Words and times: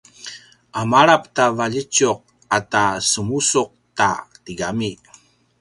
a 0.79 0.81
malap 0.91 1.23
ta 1.35 1.45
valjitjuq 1.57 2.19
ata 2.57 2.81
semusuq 3.11 3.69
ta 3.97 4.07
tigami 4.43 4.91